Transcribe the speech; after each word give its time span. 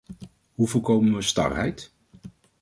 Hoe 0.55 0.67
voorkomen 0.67 1.13
we 1.15 1.21
starheid? 1.21 1.91